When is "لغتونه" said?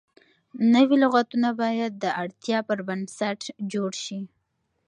1.03-1.49